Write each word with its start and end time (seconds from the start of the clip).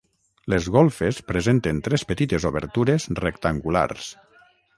Les 0.51 0.69
golfes 0.75 1.19
presenten 1.27 1.81
tres 1.89 2.07
petites 2.13 2.49
obertures 2.51 3.07
rectangulars. 3.21 4.11